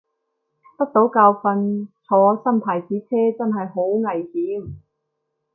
[0.79, 4.77] 得到教訓，坐新牌子車真係好危險